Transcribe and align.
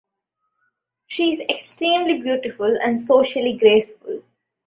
She 1.05 1.31
is 1.31 1.41
extremely 1.41 2.23
beautiful 2.23 2.75
and 2.83 2.99
socially 2.99 3.53
graceful. 3.55 4.23